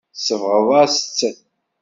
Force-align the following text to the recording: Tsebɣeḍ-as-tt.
Tsebɣeḍ-as-tt. 0.17 1.37